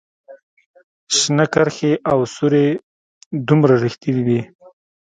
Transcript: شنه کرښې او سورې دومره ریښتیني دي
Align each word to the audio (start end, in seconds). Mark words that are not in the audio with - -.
شنه 1.17 1.45
کرښې 1.53 1.91
او 2.11 2.19
سورې 2.35 2.65
دومره 3.47 3.73
ریښتیني 3.83 4.23
دي 4.27 4.41